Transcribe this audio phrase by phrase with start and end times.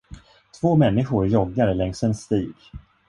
[0.61, 2.53] Två människor joggar längs en stig.